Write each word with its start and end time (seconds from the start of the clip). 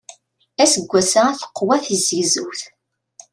Aseggas-a 0.63 1.25
teqwa 1.39 1.77
tizegzewt. 1.85 2.61